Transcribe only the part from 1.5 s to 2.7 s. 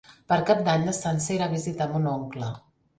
a visitar mon oncle.